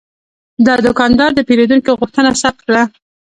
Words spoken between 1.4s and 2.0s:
پیرودونکي